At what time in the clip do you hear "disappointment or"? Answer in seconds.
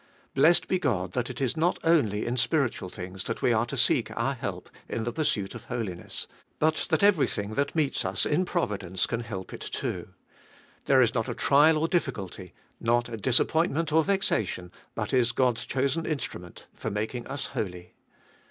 13.17-14.03